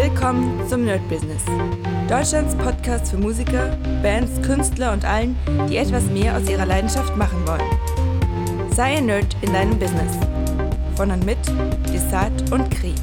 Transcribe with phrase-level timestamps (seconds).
[0.00, 1.42] Willkommen zum Nerd Business.
[2.08, 5.36] Deutschlands Podcast für Musiker, Bands, Künstler und allen,
[5.68, 8.70] die etwas mehr aus ihrer Leidenschaft machen wollen.
[8.72, 10.16] Sei ein Nerd in deinem Business.
[10.94, 11.38] Von und mit
[11.92, 12.94] Desart und Kri.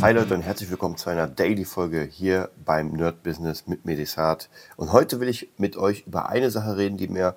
[0.00, 4.48] Hi Leute und herzlich willkommen zu einer Daily-Folge hier beim Nerd Business mit Medisat.
[4.78, 7.34] Und heute will ich mit euch über eine Sache reden, die mir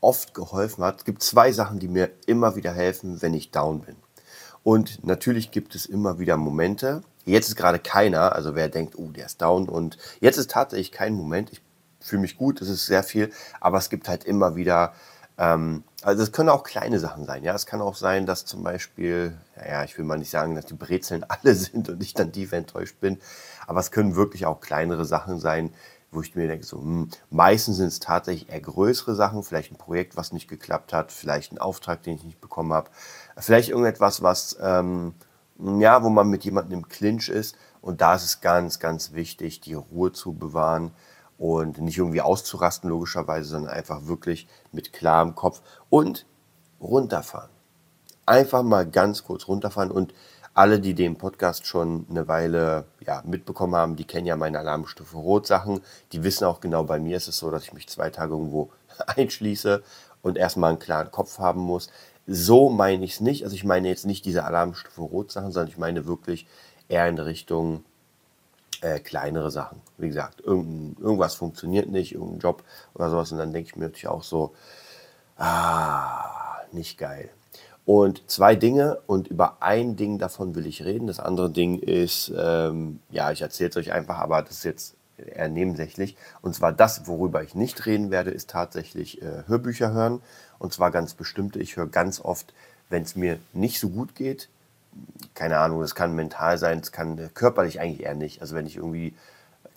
[0.00, 1.00] oft geholfen hat.
[1.00, 3.96] Es gibt zwei Sachen, die mir immer wieder helfen, wenn ich down bin.
[4.62, 7.02] Und natürlich gibt es immer wieder Momente.
[7.24, 9.68] Jetzt ist gerade keiner, also wer denkt, oh, der ist down.
[9.68, 11.52] Und jetzt ist tatsächlich kein Moment.
[11.52, 11.62] Ich
[12.00, 13.30] fühle mich gut, es ist sehr viel,
[13.60, 14.94] aber es gibt halt immer wieder,
[15.38, 17.44] ähm, also es können auch kleine Sachen sein.
[17.44, 20.66] Ja, es kann auch sein, dass zum Beispiel, naja, ich will mal nicht sagen, dass
[20.66, 23.18] die Brezeln alle sind und ich dann tief enttäuscht bin,
[23.66, 25.72] aber es können wirklich auch kleinere Sachen sein,
[26.12, 29.76] wo ich mir denke, so, hm, meistens sind es tatsächlich eher größere Sachen, vielleicht ein
[29.76, 32.90] Projekt, was nicht geklappt hat, vielleicht ein Auftrag, den ich nicht bekommen habe,
[33.38, 35.14] vielleicht irgendetwas, was, ähm,
[35.78, 37.56] ja, wo man mit jemandem im Clinch ist.
[37.80, 40.92] Und da ist es ganz, ganz wichtig, die Ruhe zu bewahren
[41.38, 46.26] und nicht irgendwie auszurasten, logischerweise, sondern einfach wirklich mit klarem Kopf und
[46.80, 47.50] runterfahren.
[48.26, 50.12] Einfach mal ganz kurz runterfahren und
[50.52, 55.16] alle, die den Podcast schon eine Weile ja, mitbekommen haben, die kennen ja meine Alarmstufe
[55.16, 55.80] Rot Sachen.
[56.12, 58.70] Die wissen auch genau, bei mir ist es so, dass ich mich zwei Tage irgendwo
[59.06, 59.82] einschließe
[60.22, 61.88] und erstmal einen klaren Kopf haben muss.
[62.26, 63.44] So meine ich es nicht.
[63.44, 66.46] Also ich meine jetzt nicht diese Alarmstufe Rot Sachen, sondern ich meine wirklich
[66.88, 67.84] eher in Richtung
[68.82, 69.80] äh, kleinere Sachen.
[69.98, 72.62] Wie gesagt, irgendwas funktioniert nicht, irgendein Job
[72.94, 73.32] oder sowas.
[73.32, 74.54] Und dann denke ich mir natürlich auch so,
[75.36, 77.30] ah, nicht geil.
[77.84, 81.06] Und zwei Dinge und über ein Ding davon will ich reden.
[81.06, 84.96] Das andere Ding ist, ähm, ja, ich erzähle es euch einfach, aber das ist jetzt
[85.26, 86.16] eher nebensächlich.
[86.42, 90.22] Und zwar das, worüber ich nicht reden werde, ist tatsächlich äh, Hörbücher hören.
[90.58, 91.58] Und zwar ganz bestimmte.
[91.58, 92.52] Ich höre ganz oft,
[92.88, 94.48] wenn es mir nicht so gut geht,
[95.34, 98.40] keine Ahnung, das kann mental sein, es kann äh, körperlich eigentlich eher nicht.
[98.40, 99.14] Also wenn ich irgendwie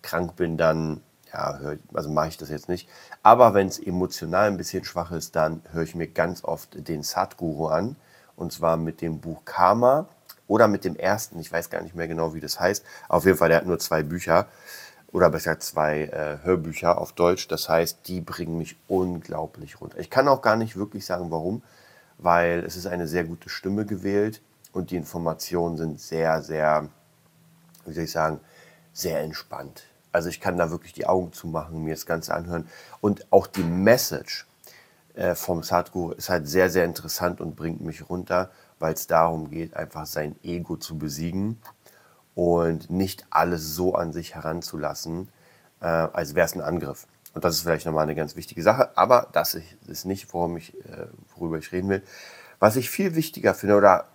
[0.02, 2.88] krank bin, dann ja, hör, also mache ich das jetzt nicht.
[3.24, 7.04] Aber wenn es emotional ein bisschen schwach ist, dann höre ich mir ganz oft den
[7.04, 7.96] Satguru an.
[8.36, 10.08] Und zwar mit dem Buch Karma
[10.48, 11.40] oder mit dem ersten.
[11.40, 12.84] Ich weiß gar nicht mehr genau, wie das heißt.
[13.08, 14.48] Auf jeden Fall, der hat nur zwei Bücher.
[15.14, 17.48] Oder besser zwei äh, Hörbücher auf Deutsch.
[17.48, 20.00] Das heißt, die bringen mich unglaublich runter.
[20.00, 21.64] Ich kann auch gar nicht wirklich sagen, warum.
[22.18, 24.42] Weil es ist eine sehr gute Stimme gewählt.
[24.74, 26.90] Und die Informationen sind sehr, sehr,
[27.86, 28.42] wie soll ich sagen,
[28.92, 32.68] sehr entspannt also ich kann da wirklich die Augen zumachen, mir das Ganze anhören.
[33.02, 34.46] Und auch die Message
[35.16, 39.50] äh, vom Sadhguru ist halt sehr, sehr interessant und bringt mich runter, weil es darum
[39.50, 41.60] geht, einfach sein Ego zu besiegen
[42.36, 45.30] und nicht alles so an sich heranzulassen,
[45.82, 47.08] äh, als wäre es ein Angriff.
[47.34, 49.58] Und das ist vielleicht nochmal eine ganz wichtige Sache, aber das
[49.88, 52.04] ist nicht, worum ich, äh, worüber ich reden will.
[52.60, 54.06] Was ich viel wichtiger finde oder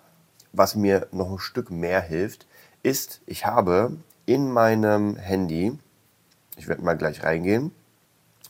[0.53, 2.47] was mir noch ein Stück mehr hilft,
[2.83, 3.97] ist, ich habe
[4.27, 5.79] in meinem Handy
[6.59, 7.71] ich werde mal gleich reingehen.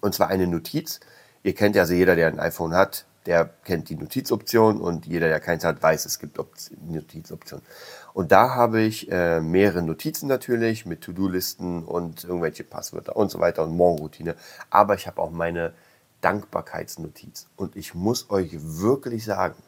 [0.00, 1.00] Und zwar eine Notiz.
[1.42, 5.28] Ihr kennt ja also jeder, der ein iPhone hat, der kennt die Notizoption und jeder,
[5.28, 6.40] der keins hat, weiß, es gibt
[6.80, 7.62] Notizoptionen.
[8.14, 13.38] Und da habe ich äh, mehrere Notizen natürlich mit To-Do-Listen und irgendwelche Passwörter und so
[13.38, 14.34] weiter und Morgenroutine.
[14.70, 15.74] Aber ich habe auch meine
[16.22, 17.48] Dankbarkeitsnotiz.
[17.54, 19.62] Und ich muss euch wirklich sagen,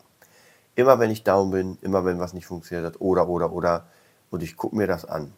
[0.75, 3.89] immer wenn ich down bin, immer wenn was nicht funktioniert hat oder, oder, oder,
[4.31, 5.35] und ich gucke mir das an,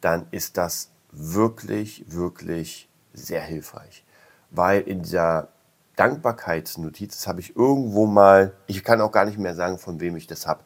[0.00, 4.04] dann ist das wirklich, wirklich sehr hilfreich.
[4.52, 5.48] Weil in dieser
[5.96, 10.16] Dankbarkeitsnotiz, das habe ich irgendwo mal, ich kann auch gar nicht mehr sagen, von wem
[10.16, 10.60] ich das habe,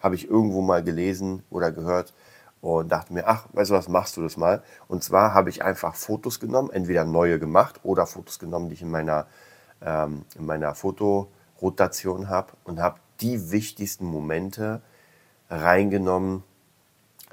[0.00, 2.12] habe ich irgendwo mal gelesen oder gehört
[2.60, 4.62] und dachte mir, ach, weißt du was, machst du das mal.
[4.86, 8.82] Und zwar habe ich einfach Fotos genommen, entweder neue gemacht oder Fotos genommen, die ich
[8.82, 9.26] in meiner,
[9.80, 14.82] ähm, in meiner Fotorotation habe und habe die wichtigsten Momente
[15.48, 16.42] reingenommen,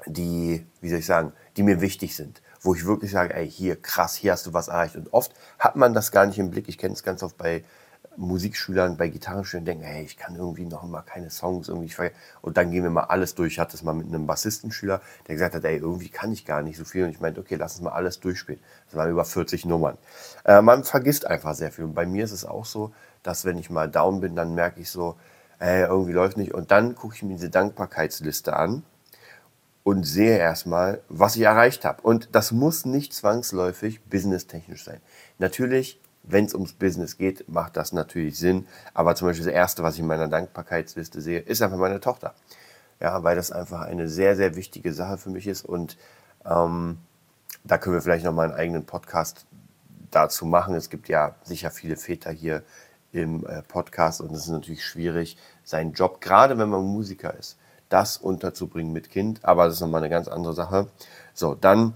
[0.06, 3.80] die, wie soll ich sagen, die mir wichtig sind wo ich wirklich sage, ey, hier,
[3.80, 4.96] krass, hier hast du was erreicht.
[4.96, 6.68] Und oft hat man das gar nicht im Blick.
[6.68, 7.62] Ich kenne es ganz oft bei
[8.16, 11.92] Musikschülern, bei Gitarrenschülern, denken, hey, ich kann irgendwie noch mal keine Songs irgendwie.
[12.40, 13.54] Und dann gehen wir mal alles durch.
[13.54, 16.62] Ich hatte es mal mit einem Bassistenschüler, der gesagt hat, ey, irgendwie kann ich gar
[16.62, 17.04] nicht so viel.
[17.04, 18.60] Und ich meinte, okay, lass uns mal alles durchspielen.
[18.86, 19.98] Das waren über 40 Nummern.
[20.44, 21.84] Äh, man vergisst einfach sehr viel.
[21.84, 24.80] Und bei mir ist es auch so, dass wenn ich mal down bin, dann merke
[24.80, 25.16] ich so,
[25.58, 26.54] ey, irgendwie läuft nicht.
[26.54, 28.84] Und dann gucke ich mir diese Dankbarkeitsliste an
[29.84, 32.02] und sehe erstmal, was ich erreicht habe.
[32.02, 35.00] Und das muss nicht zwangsläufig businesstechnisch sein.
[35.38, 38.66] Natürlich, wenn es ums Business geht, macht das natürlich Sinn.
[38.94, 42.34] Aber zum Beispiel das Erste, was ich in meiner Dankbarkeitsliste sehe, ist einfach meine Tochter.
[42.98, 45.64] Ja, weil das einfach eine sehr, sehr wichtige Sache für mich ist.
[45.66, 45.98] Und
[46.46, 46.98] ähm,
[47.62, 49.44] da können wir vielleicht nochmal einen eigenen Podcast
[50.10, 50.74] dazu machen.
[50.74, 52.62] Es gibt ja sicher viele Väter hier
[53.12, 57.58] im äh, Podcast und es ist natürlich schwierig, seinen Job, gerade wenn man Musiker ist,
[57.94, 60.88] das unterzubringen mit Kind, aber das ist nochmal eine ganz andere Sache.
[61.32, 61.94] So, dann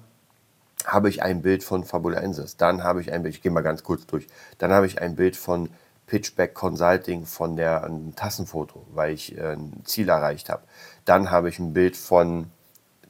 [0.87, 3.83] habe ich ein Bild von Fabulensis, dann habe ich ein Bild, ich gehe mal ganz
[3.83, 4.29] kurz durch,
[4.59, 5.71] dann habe ich ein Bild von
[6.07, 10.63] Pitchback Consulting von der Tassenfoto, weil ich äh, ein Ziel erreicht habe.
[11.05, 12.47] Dann habe ich ein Bild von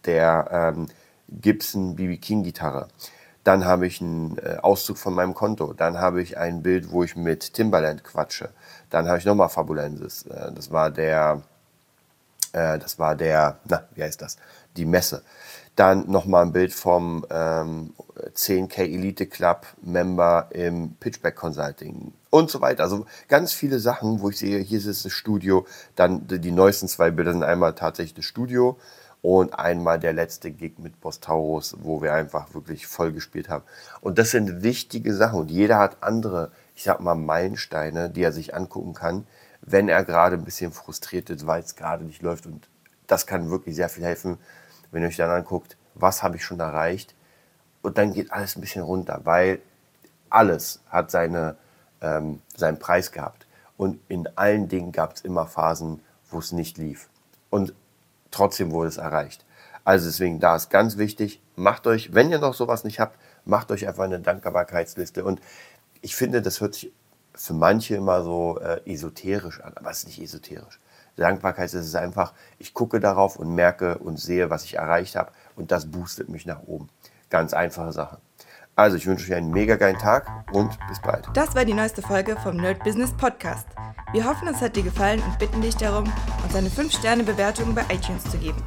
[0.06, 0.87] der ähm,
[1.29, 2.88] Gibson BB King Gitarre.
[3.44, 5.75] Dann habe ich einen äh, Auszug von meinem Konto.
[5.75, 8.49] Dann habe ich ein Bild, wo ich mit Timbaland quatsche.
[8.88, 10.23] Dann habe ich nochmal Fabulensis.
[10.23, 11.43] Äh, das war der,
[12.52, 14.36] äh, das war der, na, wie heißt das?
[14.76, 15.22] Die Messe.
[15.76, 17.94] Dann nochmal ein Bild vom ähm,
[18.34, 22.82] 10K Elite Club Member im Pitchback Consulting und so weiter.
[22.82, 25.66] Also ganz viele Sachen, wo ich sehe, hier ist das Studio.
[25.94, 28.76] Dann die neuesten zwei Bilder sind einmal tatsächlich das Studio
[29.22, 33.64] und einmal der letzte Gig mit Bostaurus, wo wir einfach wirklich voll gespielt haben.
[34.00, 38.32] Und das sind wichtige Sachen und jeder hat andere, ich sag mal, Meilensteine, die er
[38.32, 39.26] sich angucken kann,
[39.73, 42.47] wenn er gerade ein bisschen frustriert ist, weil es gerade nicht läuft.
[42.47, 42.69] Und
[43.06, 44.38] das kann wirklich sehr viel helfen
[44.91, 47.15] wenn ihr euch dann anguckt, was habe ich schon erreicht,
[47.81, 49.61] und dann geht alles ein bisschen runter, weil
[50.31, 51.56] alles hat seine,
[52.00, 53.47] ähm, seinen Preis gehabt.
[53.76, 57.09] Und in allen Dingen gab es immer Phasen, wo es nicht lief.
[57.50, 57.73] Und
[58.32, 59.47] trotzdem wurde es erreicht.
[59.85, 63.70] Also deswegen, da ist ganz wichtig, macht euch, wenn ihr noch sowas nicht habt, macht
[63.70, 65.25] euch einfach eine Dankbarkeitsliste.
[65.25, 65.41] Und
[66.03, 66.93] ich finde, das hört sich
[67.38, 70.81] für manche immer so äh, esoterisch an, aber es ist nicht esoterisch.
[71.17, 75.32] Dankbarkeit ist es einfach, ich gucke darauf und merke und sehe, was ich erreicht habe
[75.56, 76.88] und das boostet mich nach oben.
[77.31, 78.19] Ganz einfache Sache.
[78.76, 81.29] Also, ich wünsche euch einen mega geilen Tag und bis bald.
[81.35, 83.67] Das war die neueste Folge vom Nerd Business Podcast.
[84.12, 86.05] Wir hoffen, es hat dir gefallen und bitten dich darum,
[86.44, 88.62] uns eine 5-Sterne-Bewertung bei iTunes zu geben.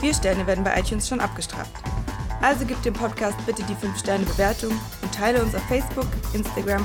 [0.00, 1.72] Vier Sterne werden bei iTunes schon abgestraft.
[2.42, 4.72] Also gib dem Podcast bitte die 5-Sterne-Bewertung
[5.02, 6.84] und teile uns auf Facebook, Instagram